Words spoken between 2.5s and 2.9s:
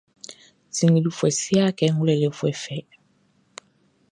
fɛ.